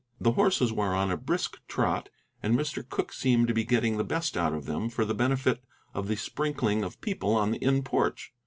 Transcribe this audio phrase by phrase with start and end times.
[0.19, 2.09] The horses were on a brisk trot,
[2.41, 2.81] and Mr.
[2.89, 6.15] Cooke seemed to be getting the best out of them for the benefit of the
[6.15, 8.33] sprinkling of people on the inn porch.